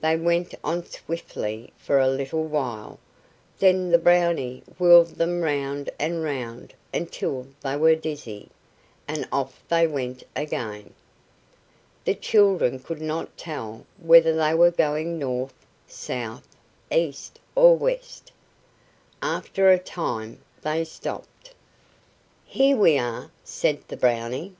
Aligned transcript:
They 0.00 0.16
went 0.16 0.56
on 0.64 0.84
swiftly 0.84 1.72
for 1.76 2.00
a 2.00 2.08
little 2.08 2.42
while, 2.42 2.98
then 3.60 3.90
the 3.92 3.98
Brownie 3.98 4.64
whirled 4.76 5.10
them 5.14 5.40
round 5.42 5.88
and 6.00 6.24
round 6.24 6.74
until 6.92 7.46
they 7.60 7.76
were 7.76 7.94
dizzy, 7.94 8.48
and 9.06 9.28
off 9.30 9.62
they 9.68 9.86
went 9.86 10.24
again. 10.34 10.94
The 12.04 12.16
children 12.16 12.80
could 12.80 13.00
not 13.00 13.36
tell 13.38 13.86
whether 14.02 14.34
they 14.34 14.52
were 14.52 14.72
going 14.72 15.16
north, 15.16 15.54
south, 15.86 16.48
east, 16.90 17.38
or 17.54 17.76
west. 17.76 18.32
After 19.22 19.70
a 19.70 19.78
time 19.78 20.40
they 20.60 20.82
stopped. 20.84 21.54
"Here 22.44 22.76
we 22.76 22.98
are," 22.98 23.30
said 23.44 23.84
the 23.86 23.96
Brownie. 23.96 24.56